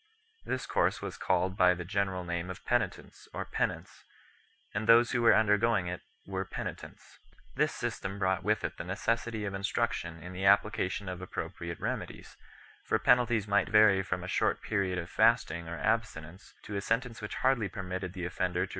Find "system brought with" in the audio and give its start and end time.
7.71-8.63